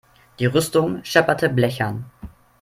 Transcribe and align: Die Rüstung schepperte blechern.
Die 0.39 0.47
Rüstung 0.47 1.03
schepperte 1.03 1.47
blechern. 1.47 2.05